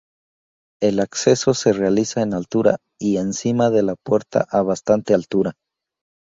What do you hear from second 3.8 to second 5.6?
la puerta a bastante altura.